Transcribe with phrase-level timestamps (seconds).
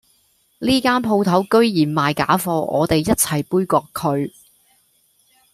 [0.57, 1.49] 呢間舖頭居
[1.83, 4.31] 然賣假貨我哋一齊杯葛佢